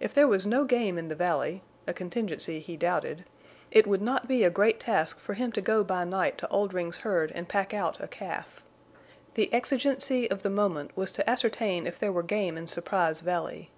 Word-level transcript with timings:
If 0.00 0.12
there 0.12 0.28
was 0.28 0.44
no 0.46 0.64
game 0.66 0.98
in 0.98 1.08
the 1.08 1.14
valley—a 1.14 1.94
contingency 1.94 2.60
he 2.60 2.76
doubted—it 2.76 3.86
would 3.86 4.02
not 4.02 4.28
be 4.28 4.44
a 4.44 4.50
great 4.50 4.78
task 4.78 5.18
for 5.18 5.32
him 5.32 5.50
to 5.52 5.62
go 5.62 5.82
by 5.82 6.04
night 6.04 6.36
to 6.36 6.48
Oldring's 6.50 6.98
herd 6.98 7.32
and 7.34 7.48
pack 7.48 7.72
out 7.72 7.98
a 8.02 8.06
calf. 8.06 8.62
The 9.36 9.50
exigency 9.50 10.30
of 10.30 10.42
the 10.42 10.50
moment 10.50 10.94
was 10.94 11.10
to 11.12 11.30
ascertain 11.30 11.86
if 11.86 11.98
there 11.98 12.12
were 12.12 12.22
game 12.22 12.58
in 12.58 12.66
Surprise 12.66 13.22
Valley. 13.22 13.70